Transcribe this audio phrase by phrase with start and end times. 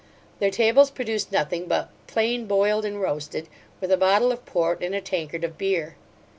[0.39, 3.47] Their tables produced nothing but plain boiled and roasted,
[3.79, 5.95] with a bottle of port and a tankard of beer.